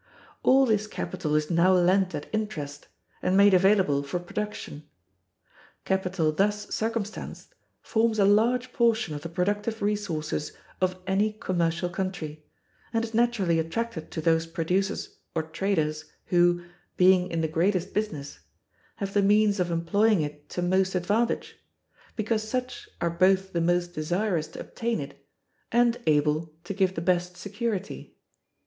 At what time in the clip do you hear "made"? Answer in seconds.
3.37-3.53